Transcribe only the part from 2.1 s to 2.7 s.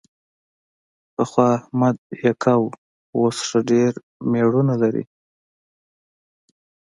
یکه و،